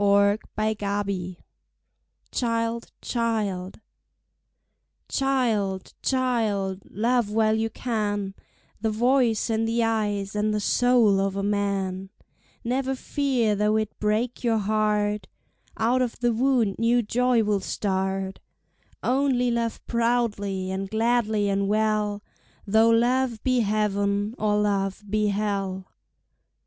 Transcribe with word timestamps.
Child, 0.01 0.41
Child 2.31 2.91
Child, 3.03 3.81
child, 6.23 6.79
love 6.89 7.29
while 7.29 7.53
you 7.53 7.69
can 7.69 8.33
The 8.81 8.89
voice 8.89 9.51
and 9.51 9.67
the 9.67 9.83
eyes 9.83 10.35
and 10.35 10.51
the 10.55 10.59
soul 10.59 11.19
of 11.19 11.35
a 11.35 11.43
man; 11.43 12.09
Never 12.63 12.95
fear 12.95 13.53
though 13.55 13.77
it 13.77 13.99
break 13.99 14.43
your 14.43 14.57
heart 14.57 15.27
Out 15.77 16.01
of 16.01 16.17
the 16.19 16.33
wound 16.33 16.77
new 16.79 17.03
joy 17.03 17.43
will 17.43 17.59
start; 17.61 18.39
Only 19.03 19.51
love 19.51 19.85
proudly 19.85 20.71
and 20.71 20.89
gladly 20.89 21.47
and 21.47 21.67
well, 21.67 22.23
Though 22.65 22.89
love 22.89 23.43
be 23.43 23.59
heaven 23.59 24.33
or 24.39 24.57
love 24.59 25.03
be 25.07 25.27
hell. 25.27 25.85